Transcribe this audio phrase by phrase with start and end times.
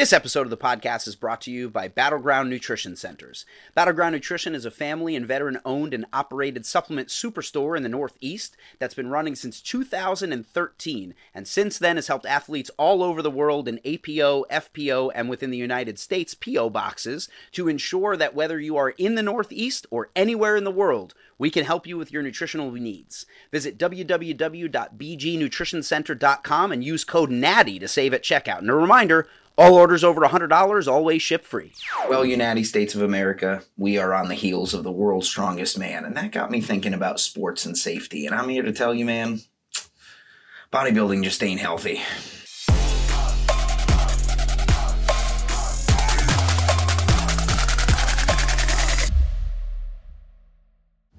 [0.00, 3.44] This episode of the podcast is brought to you by Battleground Nutrition Centers.
[3.74, 8.56] Battleground Nutrition is a family and veteran owned and operated supplement superstore in the Northeast
[8.78, 13.68] that's been running since 2013 and since then has helped athletes all over the world
[13.68, 18.78] in APO, FPO, and within the United States PO boxes to ensure that whether you
[18.78, 22.22] are in the Northeast or anywhere in the world, we can help you with your
[22.22, 23.26] nutritional needs.
[23.52, 28.60] Visit www.bgnutritioncenter.com and use code NATTY to save at checkout.
[28.60, 29.28] And a reminder,
[29.60, 31.72] all orders over $100 always ship free.
[32.08, 36.06] Well, United States of America, we are on the heels of the world's strongest man,
[36.06, 38.24] and that got me thinking about sports and safety.
[38.24, 39.40] And I'm here to tell you, man,
[40.72, 42.00] bodybuilding just ain't healthy.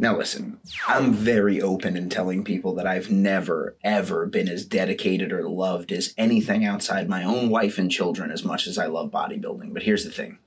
[0.01, 5.31] Now, listen, I'm very open in telling people that I've never, ever been as dedicated
[5.31, 9.11] or loved as anything outside my own wife and children as much as I love
[9.11, 9.73] bodybuilding.
[9.73, 10.39] But here's the thing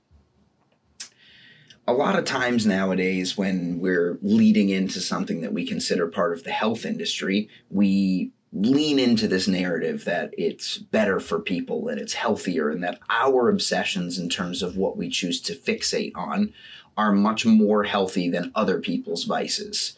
[1.87, 6.43] a lot of times nowadays, when we're leading into something that we consider part of
[6.43, 12.13] the health industry, we lean into this narrative that it's better for people and it's
[12.13, 16.53] healthier and that our obsessions in terms of what we choose to fixate on
[16.97, 19.97] are much more healthy than other people's vices.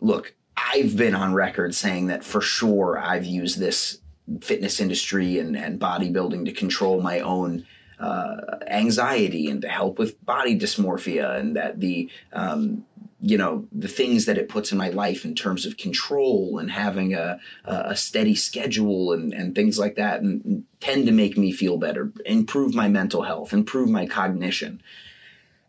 [0.00, 3.98] Look, I've been on record saying that for sure I've used this
[4.40, 7.66] fitness industry and, and bodybuilding to control my own
[7.98, 8.36] uh,
[8.68, 12.84] anxiety and to help with body dysmorphia and that the um,
[13.20, 16.70] you know the things that it puts in my life in terms of control and
[16.70, 21.50] having a, a steady schedule and, and things like that and tend to make me
[21.50, 24.80] feel better improve my mental health improve my cognition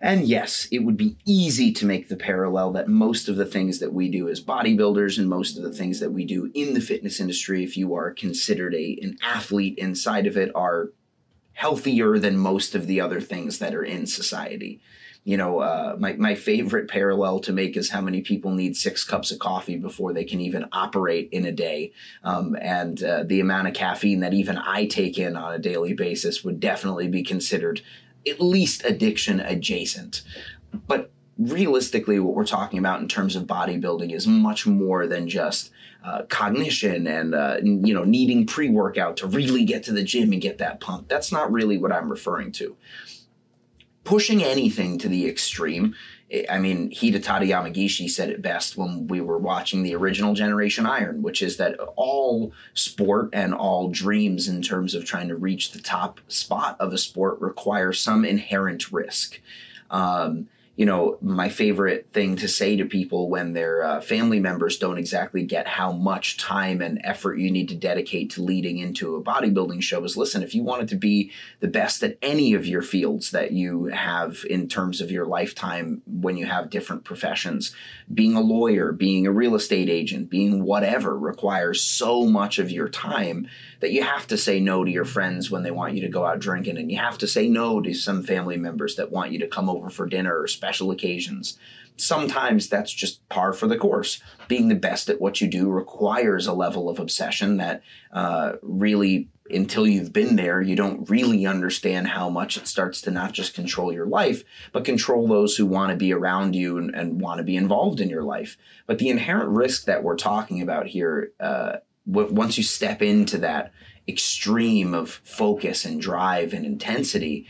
[0.02, 3.80] and yes, it would be easy to make the parallel that most of the things
[3.80, 6.82] that we do as bodybuilders and most of the things that we do in the
[6.82, 10.92] fitness industry, if you are considered a, an athlete inside of it, are
[11.52, 14.80] healthier than most of the other things that are in society.
[15.26, 19.04] You know, uh, my, my favorite parallel to make is how many people need six
[19.04, 21.92] cups of coffee before they can even operate in a day.
[22.24, 25.94] Um, and uh, the amount of caffeine that even I take in on a daily
[25.94, 27.82] basis would definitely be considered
[28.28, 30.24] at least addiction adjacent.
[30.88, 35.72] But realistically, what we're talking about in terms of bodybuilding is much more than just
[36.04, 40.42] uh, cognition and uh, you know needing pre-workout to really get to the gym and
[40.42, 41.08] get that pump.
[41.08, 42.76] That's not really what I'm referring to.
[44.04, 45.96] Pushing anything to the extreme
[46.50, 51.24] I mean, Hidetada Yamagishi said it best when we were watching the original Generation Iron,
[51.24, 55.82] which is that all sport and all dreams in terms of trying to reach the
[55.82, 59.42] top spot of a sport require some inherent risk.
[59.90, 60.48] Um,
[60.80, 64.98] you know, my favorite thing to say to people when their uh, family members don't
[64.98, 69.22] exactly get how much time and effort you need to dedicate to leading into a
[69.22, 72.82] bodybuilding show is listen, if you wanted to be the best at any of your
[72.82, 77.76] fields that you have in terms of your lifetime when you have different professions,
[78.14, 82.88] being a lawyer, being a real estate agent, being whatever requires so much of your
[82.88, 83.50] time
[83.82, 86.26] that you have to say no to your friends when they want you to go
[86.26, 89.40] out drinking, and you have to say no to some family members that want you
[89.40, 91.58] to come over for dinner or special occasions.
[91.98, 94.22] Sometimes that's just par for the course.
[94.48, 97.82] Being the best at what you do requires a level of obsession that
[98.14, 103.10] uh, really until you've been there, you don't really understand how much it starts to
[103.10, 106.94] not just control your life, but control those who want to be around you and,
[106.94, 108.58] and want to be involved in your life.
[108.86, 113.72] But the inherent risk that we're talking about here uh, once you step into that
[114.08, 117.48] extreme of focus and drive and intensity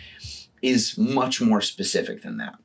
[0.61, 2.55] is much more specific than that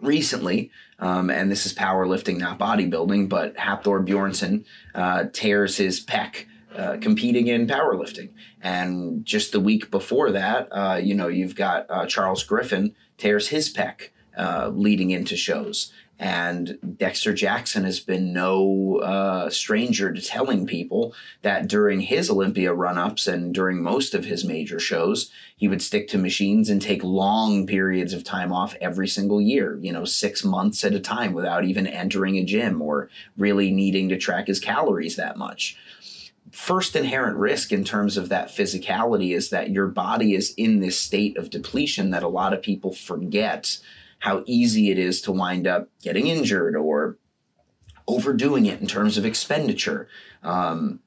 [0.00, 6.46] recently, um, and this is powerlifting, not bodybuilding, but Hafthor Bjornsson uh, tears his pec
[6.74, 8.30] uh, competing in powerlifting.
[8.60, 13.48] And just the week before that, uh, you know, you've got uh, Charles Griffen tears
[13.48, 15.92] his pec uh, leading into shows.
[16.18, 22.72] And Dexter Jackson has been no uh, stranger to telling people that during his Olympia
[22.72, 26.80] run ups and during most of his major shows, he would stick to machines and
[26.80, 31.00] take long periods of time off every single year, you know, six months at a
[31.00, 35.76] time without even entering a gym or really needing to track his calories that much.
[36.52, 40.96] First inherent risk in terms of that physicality is that your body is in this
[40.96, 43.78] state of depletion that a lot of people forget
[44.24, 47.18] how easy it is to wind up getting injured or
[48.08, 50.08] overdoing it in terms of expenditure.
[50.42, 51.00] Um,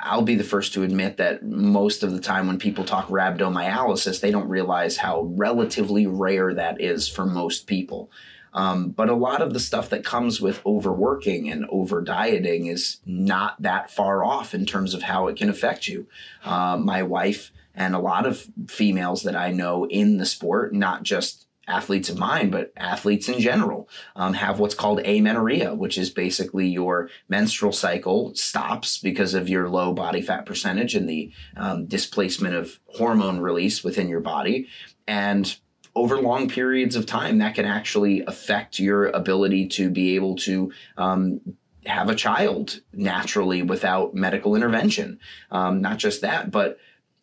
[0.00, 4.20] I'll be the first to admit that most of the time when people talk rhabdomyolysis,
[4.20, 8.10] they don't realize how relatively rare that is for most people.
[8.54, 13.00] Um, but a lot of the stuff that comes with overworking and over dieting is
[13.04, 16.06] not that far off in terms of how it can affect you.
[16.42, 21.02] Uh, my wife And a lot of females that I know in the sport, not
[21.02, 26.10] just athletes of mine, but athletes in general, um, have what's called amenorrhea, which is
[26.10, 31.86] basically your menstrual cycle stops because of your low body fat percentage and the um,
[31.86, 34.66] displacement of hormone release within your body.
[35.06, 35.56] And
[35.94, 40.72] over long periods of time, that can actually affect your ability to be able to
[40.96, 41.40] um,
[41.86, 45.18] have a child naturally without medical intervention.
[45.50, 46.78] Um, not just that, but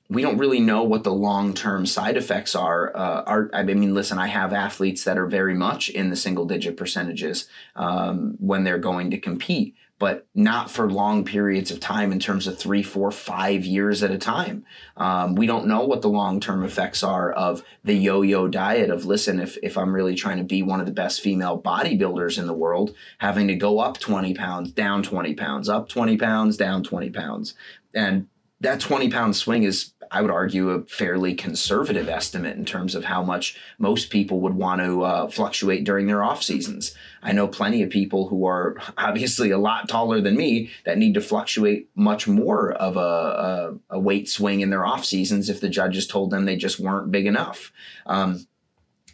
[0.10, 2.96] we don't really know what the long term side effects are.
[2.96, 3.50] Uh, are.
[3.54, 7.48] I mean, listen, I have athletes that are very much in the single digit percentages
[7.76, 12.48] um, when they're going to compete, but not for long periods of time in terms
[12.48, 14.66] of three, four, five years at a time.
[14.98, 18.90] Um, we don't know what the long term effects are of the yo yo diet
[18.90, 22.40] of, listen, if, if I'm really trying to be one of the best female bodybuilders
[22.40, 26.58] in the world, having to go up 20 pounds, down 20 pounds, up 20 pounds,
[26.58, 27.54] down 20 pounds.
[27.94, 28.28] And
[28.62, 33.06] that 20 pound swing is I would argue a fairly conservative estimate in terms of
[33.06, 36.96] how much most people would want to uh, fluctuate during their off seasons.
[37.22, 41.14] I know plenty of people who are obviously a lot taller than me that need
[41.14, 45.62] to fluctuate much more of a, a, a weight swing in their off seasons if
[45.62, 47.72] the judges told them they just weren't big enough.
[48.06, 48.48] Um,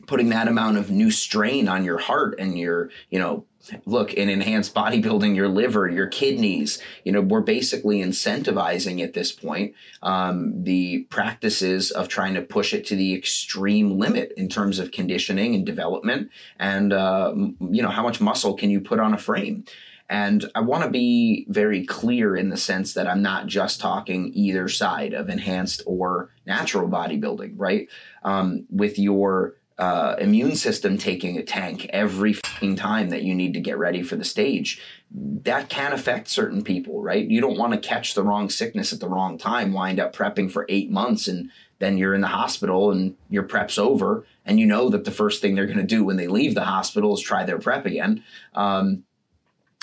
[0.07, 3.45] putting that amount of new strain on your heart and your, you know,
[3.85, 9.31] look in enhanced bodybuilding your liver your kidneys you know we're basically incentivizing at this
[9.31, 9.73] point
[10.03, 14.91] um, the practices of trying to push it to the extreme limit in terms of
[14.91, 16.29] conditioning and development
[16.59, 19.65] and uh, you know how much muscle can you put on a frame
[20.07, 24.31] and I want to be very clear in the sense that I'm not just talking
[24.35, 27.87] either side of enhanced or natural bodybuilding, right?
[28.21, 33.59] Um, with your uh, immune system taking a tank every time that you need to
[33.59, 34.81] get ready for the stage.
[35.11, 37.27] That can affect certain people, right?
[37.27, 40.51] You don't want to catch the wrong sickness at the wrong time, wind up prepping
[40.51, 44.65] for eight months, and then you're in the hospital and your prep's over, and you
[44.65, 47.21] know that the first thing they're going to do when they leave the hospital is
[47.21, 48.23] try their prep again.
[48.53, 49.03] Um,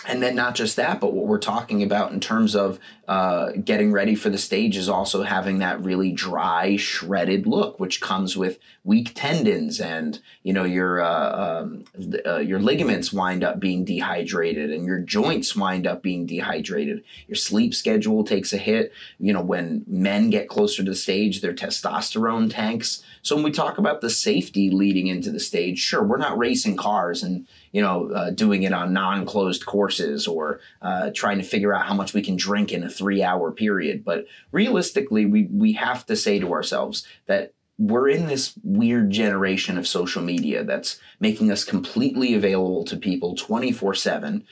[0.06, 3.92] and then not just that, but what we're talking about in terms of uh, getting
[3.92, 8.58] ready for the stage is also having that really dry, shredded look, which comes with
[8.84, 11.84] weak tendons, and you know your uh, um,
[12.26, 17.04] uh, your ligaments wind up being dehydrated, and your joints wind up being dehydrated.
[17.28, 18.92] Your sleep schedule takes a hit.
[19.18, 23.04] You know when men get closer to the stage, their testosterone tanks.
[23.22, 26.76] So when we talk about the safety leading into the stage, sure, we're not racing
[26.76, 31.74] cars and you know, uh, doing it on non-closed courses or uh, trying to figure
[31.74, 34.04] out how much we can drink in a three-hour period.
[34.04, 39.78] But realistically, we we have to say to ourselves that we're in this weird generation
[39.78, 44.44] of social media that's making us completely available to people 24 7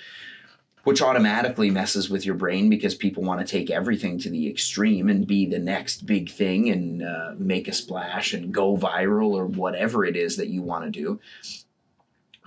[0.85, 5.09] which automatically messes with your brain because people want to take everything to the extreme
[5.09, 9.47] and be the next big thing and uh, make a splash and go viral or
[9.47, 11.21] whatever it is that you want to do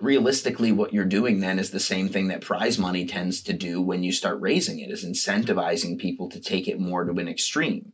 [0.04, 3.82] realistically what you're doing then is the same thing that prize money tends to do
[3.82, 7.94] when you start raising it is incentivizing people to take it more to an extreme.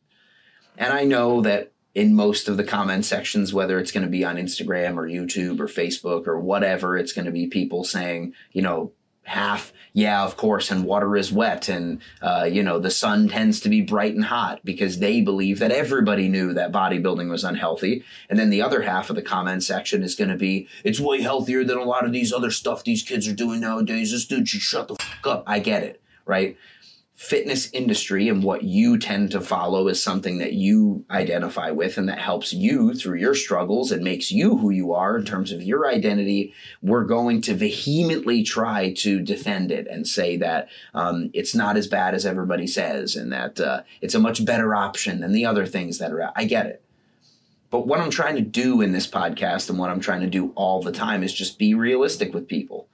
[0.77, 4.23] And i know that in most of the comment sections whether it's going to be
[4.23, 8.61] on instagram or youtube or facebook or whatever it's going to be people saying you
[8.61, 8.91] know
[9.23, 13.59] half yeah of course and water is wet and uh, you know the sun tends
[13.59, 18.03] to be bright and hot because they believe that everybody knew that bodybuilding was unhealthy.
[18.29, 21.21] And then the other half of the comment section is going to be it's way
[21.21, 24.11] healthier than a lot of these other stuff these kids are doing nowadays.
[24.11, 25.43] This dude should shut the fuck up.
[25.47, 26.57] I get it right
[27.19, 32.07] fitness industry and what you tend to follow is something that you identify with and
[32.07, 35.61] that helps you through your struggles and makes you who you are in terms of
[35.61, 41.53] your identity, we're going to vehemently try to defend it and say that um, it's
[41.53, 45.33] not as bad as everybody says and that uh, it's a much better option than
[45.33, 46.33] the other things that are out.
[46.37, 46.81] I get it.
[47.69, 50.53] But what I'm trying to do in this podcast and what I'm trying to do
[50.55, 52.87] all the time is just be realistic with people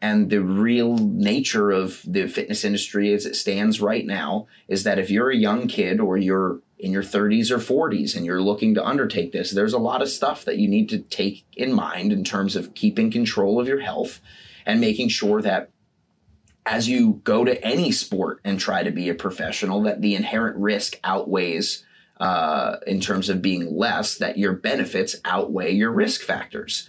[0.00, 4.98] and the real nature of the fitness industry as it stands right now is that
[4.98, 8.74] if you're a young kid or you're in your 30s or 40s and you're looking
[8.74, 12.12] to undertake this, there's a lot of stuff that you need to take in mind
[12.12, 14.20] in terms of keeping control of your health
[14.64, 15.70] and making sure that
[16.64, 20.56] as you go to any sport and try to be a professional, that the inherent
[20.58, 21.84] risk outweighs
[22.20, 26.88] uh, in terms of being less, that your benefits outweigh your risk factors.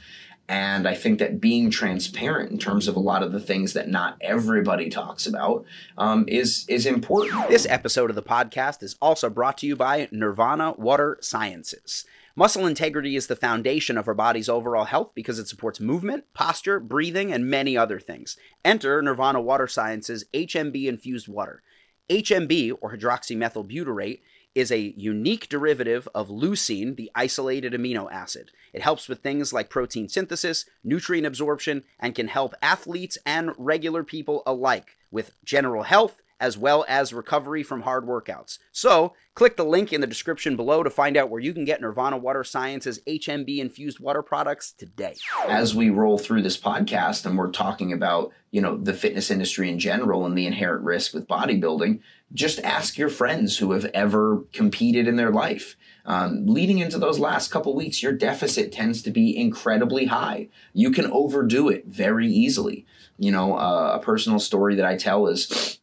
[0.49, 3.87] And I think that being transparent in terms of a lot of the things that
[3.87, 5.63] not everybody talks about
[5.95, 7.47] um, is is important.
[7.49, 12.03] This episode of the podcast is also brought to you by Nirvana Water Sciences.
[12.35, 16.79] Muscle integrity is the foundation of our body's overall health because it supports movement, posture,
[16.79, 18.35] breathing, and many other things.
[18.65, 21.61] Enter Nirvana Water Sciences HMB infused water.
[22.09, 24.21] HMB, or hydroxymethylbutyrate,
[24.55, 28.51] is a unique derivative of leucine, the isolated amino acid.
[28.73, 34.03] It helps with things like protein synthesis, nutrient absorption, and can help athletes and regular
[34.03, 38.59] people alike with general health as well as recovery from hard workouts.
[38.71, 41.81] So, click the link in the description below to find out where you can get
[41.81, 45.15] Nirvana Water Science's HMB infused water products today.
[45.47, 49.69] As we roll through this podcast and we're talking about, you know, the fitness industry
[49.69, 51.99] in general and the inherent risk with bodybuilding,
[52.33, 55.75] just ask your friends who have ever competed in their life.
[56.05, 60.49] Um, leading into those last couple weeks, your deficit tends to be incredibly high.
[60.73, 62.85] You can overdo it very easily.
[63.17, 65.79] You know, uh, a personal story that I tell is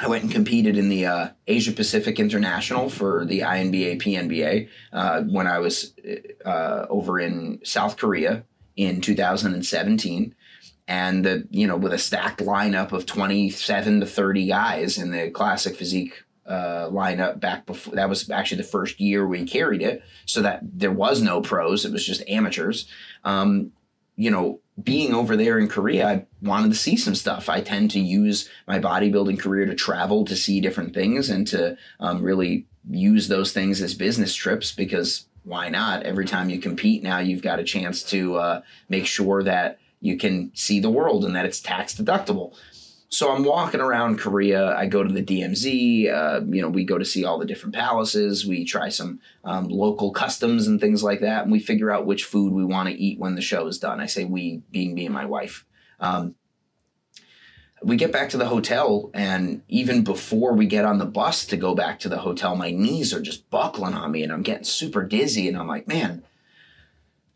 [0.00, 5.22] I went and competed in the uh, Asia Pacific International for the INBA PNBA uh,
[5.22, 5.92] when I was
[6.44, 8.44] uh, over in South Korea
[8.76, 10.34] in 2017.
[10.90, 15.30] And the you know with a stacked lineup of 27 to 30 guys in the
[15.30, 20.02] classic physique uh, lineup back before that was actually the first year we carried it,
[20.26, 22.88] so that there was no pros; it was just amateurs.
[23.22, 23.70] Um,
[24.16, 27.48] you know, being over there in Korea, I wanted to see some stuff.
[27.48, 31.76] I tend to use my bodybuilding career to travel to see different things and to
[32.00, 36.02] um, really use those things as business trips because why not?
[36.02, 40.16] Every time you compete now, you've got a chance to uh, make sure that you
[40.16, 42.54] can see the world and that it's tax deductible.
[43.12, 44.74] So I'm walking around Korea.
[44.76, 46.12] I go to the DMZ.
[46.12, 48.46] Uh, you know, we go to see all the different palaces.
[48.46, 52.24] We try some um, local customs and things like that, and we figure out which
[52.24, 54.00] food we want to eat when the show is done.
[54.00, 55.66] I say we, being me and my wife.
[55.98, 56.36] Um,
[57.82, 61.56] we get back to the hotel, and even before we get on the bus to
[61.56, 64.64] go back to the hotel, my knees are just buckling on me, and I'm getting
[64.64, 65.48] super dizzy.
[65.48, 66.22] And I'm like, man,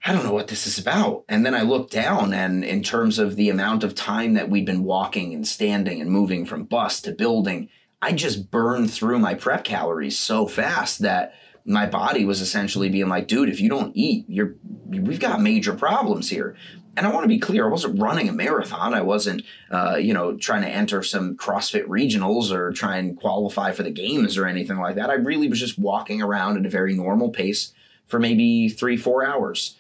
[0.07, 1.25] I don't know what this is about.
[1.31, 4.67] And then I looked down, and in terms of the amount of time that we'd
[4.67, 7.71] been walking and standing and moving from bus to building,
[8.03, 11.33] I just burned through my prep calories so fast that
[11.65, 15.73] my body was essentially being like, dude, if you don't eat, you're we've got major
[15.73, 16.55] problems here.
[16.99, 18.93] And I want to be clear, I wasn't running a marathon.
[18.93, 23.73] I wasn't, uh, you know, trying to enter some CrossFit regionals or try and qualify
[23.73, 25.09] for the games or anything like that.
[25.09, 27.73] I really was just walking around at a very normal pace
[28.07, 29.77] for maybe three, four hours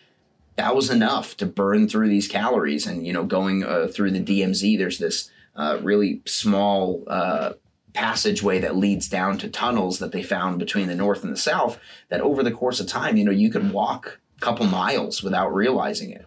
[0.57, 2.87] that was enough to burn through these calories.
[2.87, 7.55] And you know, going uh, through the DMZ, there's this uh, really small uh,
[7.93, 11.79] passageway that leads down to tunnels that they found between the north and the south.
[12.09, 15.55] That over the course of time, you know, you could walk a couple miles without
[15.55, 16.27] realizing it.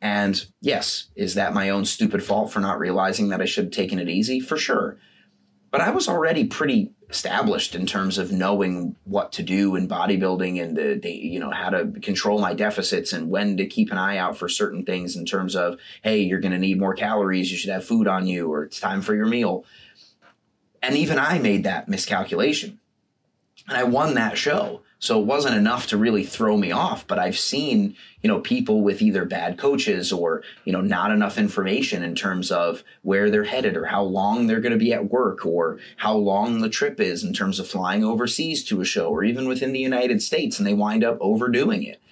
[0.00, 3.72] And yes, is that my own stupid fault for not realizing that I should have
[3.72, 4.40] taken it easy?
[4.40, 4.96] For sure.
[5.70, 10.62] But I was already pretty established in terms of knowing what to do in bodybuilding
[10.62, 13.98] and the, the, you know how to control my deficits and when to keep an
[13.98, 17.50] eye out for certain things in terms of hey you're going to need more calories
[17.50, 19.64] you should have food on you or it's time for your meal.
[20.82, 22.78] And even i made that miscalculation.
[23.68, 27.18] And i won that show so it wasn't enough to really throw me off, but
[27.18, 32.02] I've seen, you know, people with either bad coaches or, you know, not enough information
[32.02, 35.46] in terms of where they're headed or how long they're going to be at work
[35.46, 39.24] or how long the trip is in terms of flying overseas to a show or
[39.24, 42.02] even within the United States and they wind up overdoing it.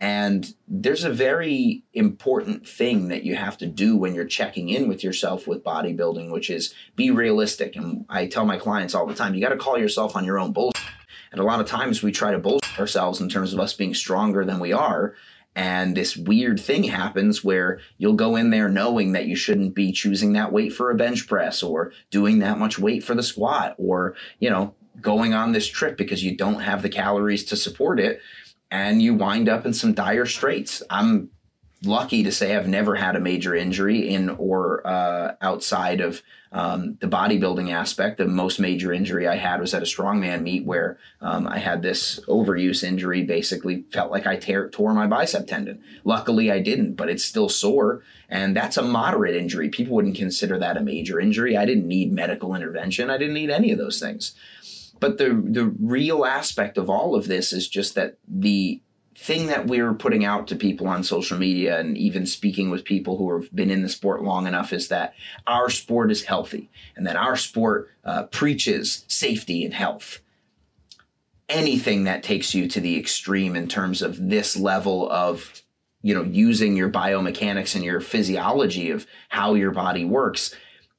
[0.00, 4.88] And there's a very important thing that you have to do when you're checking in
[4.88, 7.76] with yourself with bodybuilding, which is be realistic.
[7.76, 10.38] And I tell my clients all the time, you got to call yourself on your
[10.38, 10.78] own bullshit
[11.32, 13.94] and a lot of times we try to bullshit ourselves in terms of us being
[13.94, 15.14] stronger than we are.
[15.54, 19.90] And this weird thing happens where you'll go in there knowing that you shouldn't be
[19.90, 23.74] choosing that weight for a bench press or doing that much weight for the squat
[23.76, 27.98] or, you know, going on this trip because you don't have the calories to support
[27.98, 28.20] it.
[28.70, 30.82] And you wind up in some dire straits.
[30.90, 31.30] I'm
[31.84, 36.96] lucky to say I've never had a major injury in or uh, outside of um,
[37.00, 38.18] the bodybuilding aspect.
[38.18, 41.82] The most major injury I had was at a strongman meet where um, I had
[41.82, 43.22] this overuse injury.
[43.22, 45.82] Basically, felt like I tear, tore my bicep tendon.
[46.04, 49.68] Luckily, I didn't, but it's still sore, and that's a moderate injury.
[49.68, 51.56] People wouldn't consider that a major injury.
[51.56, 53.10] I didn't need medical intervention.
[53.10, 54.34] I didn't need any of those things.
[55.00, 58.80] But the the real aspect of all of this is just that the
[59.18, 63.18] thing that we're putting out to people on social media and even speaking with people
[63.18, 65.12] who have been in the sport long enough is that
[65.44, 70.20] our sport is healthy and that our sport uh, preaches safety and health.
[71.48, 75.64] Anything that takes you to the extreme in terms of this level of
[76.00, 80.54] you know using your biomechanics and your physiology of how your body works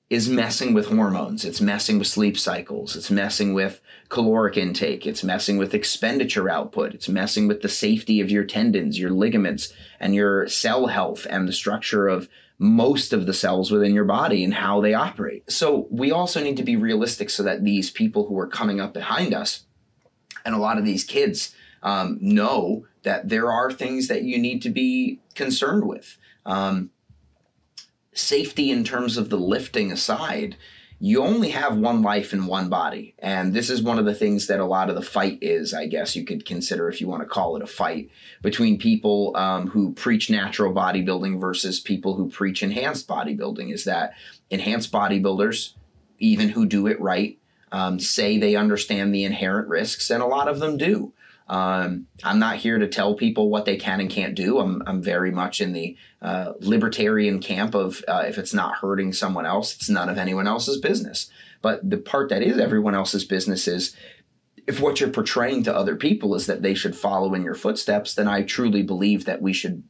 [0.10, 1.46] is messing with hormones.
[1.46, 2.96] It's messing with sleep cycles.
[2.96, 5.06] It's messing with caloric intake.
[5.06, 6.96] It's messing with expenditure output.
[6.96, 11.48] It's messing with the safety of your tendons, your ligaments, and your cell health and
[11.48, 15.50] the structure of most of the cells within your body and how they operate.
[15.50, 18.94] So we also need to be realistic so that these people who are coming up
[18.94, 19.64] behind us
[20.46, 24.62] And a lot of these kids um, know that there are things that you need
[24.64, 26.18] to be concerned with.
[26.46, 26.90] Um,
[28.14, 30.58] safety in terms of the lifting aside,
[31.02, 33.16] you only have one life in one body.
[33.20, 35.88] And this is one of the things that a lot of the fight is, I
[35.88, 38.10] guess you could consider if you want to call it a fight
[38.42, 43.74] between people um, who preach natural bodybuilding versus people who preach enhanced bodybuilding.
[43.74, 44.14] Is that
[44.50, 45.74] enhanced bodybuilders,
[46.20, 47.38] even who do it right,
[47.72, 51.14] um, say they understand the inherent risks, and a lot of them do.
[51.50, 54.60] Um, I'm not here to tell people what they can and can't do.
[54.60, 59.14] I'm, I'm very much in the uh, libertarian camp of uh, if it's not hurting
[59.14, 61.30] someone else, it's none of anyone else's business.
[61.62, 63.96] But the part that is everyone else's business is
[64.68, 68.14] if what you're portraying to other people is that they should follow in your footsteps,
[68.14, 69.84] then I truly believe that we should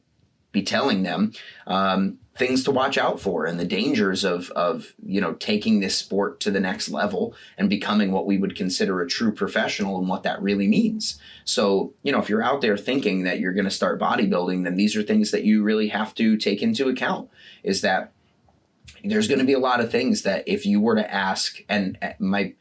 [0.52, 1.32] be telling them
[1.66, 5.96] um, things to watch out for and the dangers of of you know taking this
[5.96, 10.08] sport to the next level and becoming what we would consider a true professional and
[10.08, 11.20] what that really means.
[11.44, 14.76] So, you know, if you're out there thinking that you're going to start bodybuilding, then
[14.76, 17.28] these are things that you really have to take into account
[17.62, 18.12] is that
[19.04, 21.98] there's going to be a lot of things that if you were to ask and
[22.02, 22.54] uh, my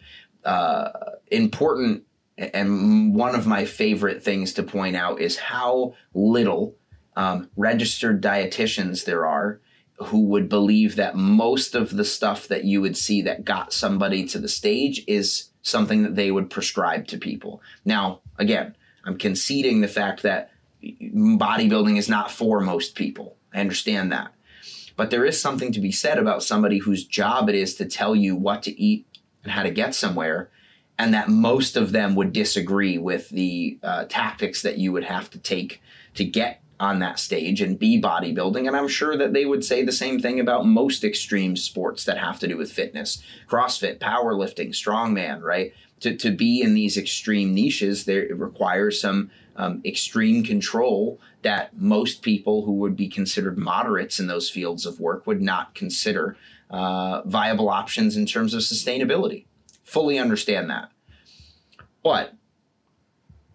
[0.43, 0.89] uh,
[1.27, 2.03] important
[2.37, 6.75] and one of my favorite things to point out is how little
[7.19, 9.59] um, registered dietitians there are
[9.97, 14.25] who would believe that most of the stuff that you would see that got somebody
[14.25, 17.61] to the stage is something that they would prescribe to people.
[17.83, 18.73] Now, again,
[19.03, 23.35] I'm conceding the fact that bodybuilding is not for most people.
[23.53, 24.33] I understand that.
[24.95, 28.15] But there is something to be said about somebody whose job it is to tell
[28.15, 29.05] you what to eat
[29.43, 30.51] and how to get somewhere,
[30.97, 35.29] and that most of them would disagree with the uh, tactics that you would have
[35.31, 35.81] to take
[36.13, 38.65] to get on that stage and be bodybuilding.
[38.65, 42.17] And I'm sure that they would say the same thing about most extreme sports that
[42.17, 45.73] have to do with fitness CrossFit, powerlifting, strongman, right?
[46.01, 51.77] To, to be in these extreme niches, there it requires some um, extreme control that
[51.77, 56.37] most people who would be considered moderates in those fields of work would not consider
[56.69, 59.45] uh, viable options in terms of sustainability.
[59.83, 60.91] Fully understand that.
[62.03, 62.33] But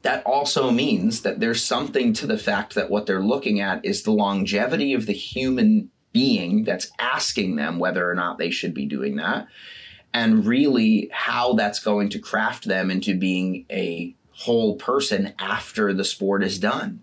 [0.04, 4.02] that also means that there's something to the fact that what they're looking at is
[4.02, 8.84] the longevity of the human being that's asking them whether or not they should be
[8.84, 9.48] doing that,
[10.12, 16.04] and really how that's going to craft them into being a whole person after the
[16.04, 17.02] sport is done.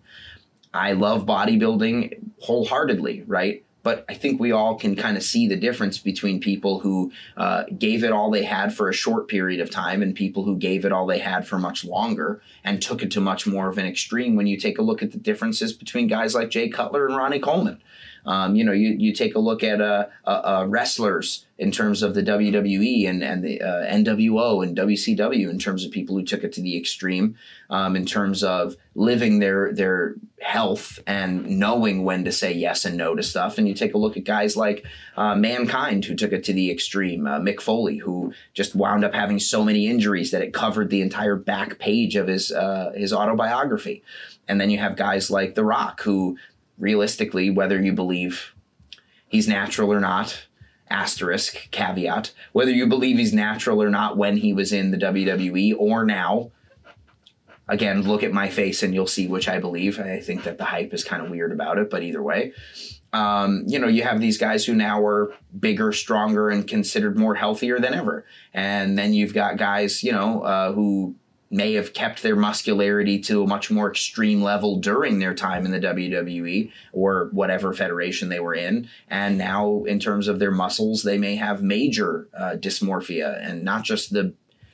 [0.73, 3.65] I love bodybuilding wholeheartedly, right?
[3.83, 7.63] But I think we all can kind of see the difference between people who uh,
[7.77, 10.85] gave it all they had for a short period of time and people who gave
[10.85, 13.85] it all they had for much longer and took it to much more of an
[13.85, 17.15] extreme when you take a look at the differences between guys like Jay Cutler and
[17.15, 17.81] Ronnie Coleman.
[18.25, 22.01] Um, you know, you, you take a look at uh, uh, uh wrestlers in terms
[22.01, 26.23] of the WWE and, and the uh, NWO and WCW in terms of people who
[26.23, 27.35] took it to the extreme,
[27.69, 32.97] um, in terms of living their their health and knowing when to say yes and
[32.97, 33.59] no to stuff.
[33.59, 36.71] And you take a look at guys like uh, Mankind who took it to the
[36.71, 40.89] extreme, uh, Mick Foley who just wound up having so many injuries that it covered
[40.89, 42.51] the entire back page of his
[42.95, 44.03] his autobiography.
[44.47, 46.37] And then you have guys like The Rock who
[46.81, 48.53] realistically, whether you believe
[49.27, 50.47] he's natural or not,
[50.89, 55.75] asterisk, caveat, whether you believe he's natural or not when he was in the WWE
[55.77, 56.51] or now,
[57.69, 59.99] again, look at my face and you'll see which I believe.
[59.99, 62.51] I think that the hype is kind of weird about it, but either way.
[63.13, 67.35] Um, you know, you have these guys who now are bigger, stronger, and considered more
[67.35, 68.25] healthier than ever.
[68.53, 71.15] And then you've got guys, you know, uh, who
[71.51, 75.71] may have kept their muscularity to a much more extreme level during their time in
[75.71, 78.89] the WWE or whatever federation they were in.
[79.09, 83.83] And now, in terms of their muscles, they may have major uh, dysmorphia and not
[83.83, 84.33] just the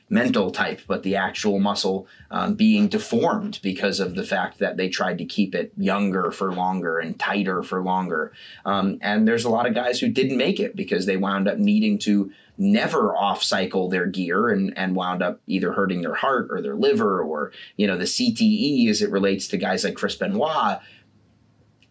[0.10, 4.88] mental type, but the actual muscle um, being deformed because of the fact that they
[4.88, 8.32] tried to keep it younger for longer and tighter for longer.
[8.66, 11.58] Um, and there's a lot of guys who didn't make it because they wound up
[11.58, 16.48] needing to never off cycle their gear and, and wound up either hurting their heart
[16.50, 20.16] or their liver or, you know, the CTE as it relates to guys like Chris
[20.16, 20.80] Benoit.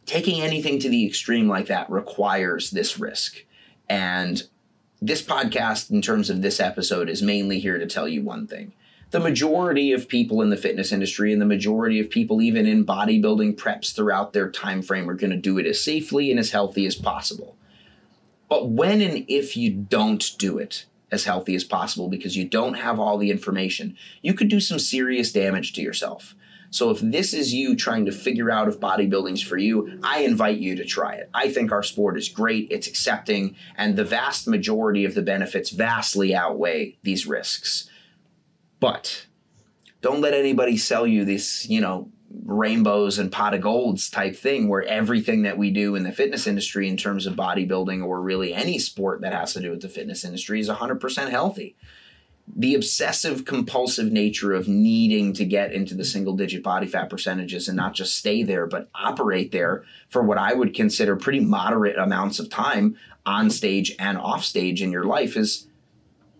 [0.06, 3.44] Taking anything to the extreme like that requires this risk.
[3.88, 4.42] And
[5.00, 8.72] this podcast, in terms of this episode, is mainly here to tell you one thing.
[9.10, 12.84] The majority of people in the fitness industry and the majority of people even in
[12.84, 16.50] bodybuilding preps throughout their time frame are going to do it as safely and as
[16.50, 17.56] healthy as possible.
[18.48, 22.74] But when and if you don't do it as healthy as possible because you don't
[22.74, 26.34] have all the information, you could do some serious damage to yourself.
[26.70, 30.58] So if this is you trying to figure out if bodybuilding's for you, I invite
[30.58, 31.30] you to try it.
[31.32, 35.70] I think our sport is great, it's accepting, and the vast majority of the benefits
[35.70, 37.88] vastly outweigh these risks.
[38.80, 39.26] But
[40.02, 42.10] Don't let anybody sell you this, you know,
[42.44, 46.46] rainbows and pot of golds type thing where everything that we do in the fitness
[46.46, 49.88] industry in terms of bodybuilding or really any sport that has to do with the
[49.88, 51.76] fitness industry is 100% healthy
[52.54, 57.68] the obsessive compulsive nature of needing to get into the single digit body fat percentages
[57.68, 61.98] and not just stay there but operate there for what i would consider pretty moderate
[61.98, 65.66] amounts of time on stage and off stage in your life is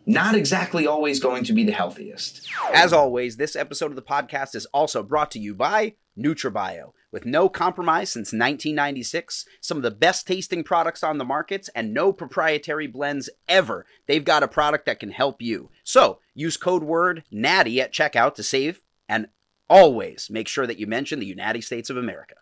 [0.07, 2.49] not exactly always going to be the healthiest.
[2.73, 6.93] As always, this episode of the podcast is also brought to you by NutraBio.
[7.17, 11.95] With no compromise since 1996, some of the best tasting products on the markets, and
[11.95, 15.71] no proprietary blends ever, they've got a product that can help you.
[15.83, 19.29] So use code word NATTY at checkout to save and
[19.71, 22.35] always make sure that you mention the United States of America.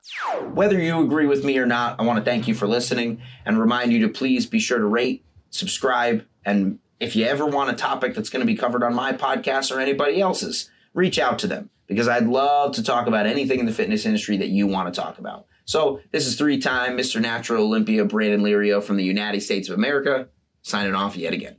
[0.42, 3.60] Whether you agree with me or not, I want to thank you for listening and
[3.60, 7.74] remind you to please be sure to rate, subscribe, and if you ever want a
[7.74, 11.46] topic that's going to be covered on my podcast or anybody else's, reach out to
[11.46, 14.92] them because I'd love to talk about anything in the fitness industry that you want
[14.92, 15.46] to talk about.
[15.66, 17.20] So, this is three time Mr.
[17.20, 20.28] Natural Olympia Brandon Lirio from the United States of America,
[20.62, 21.56] signing off yet again.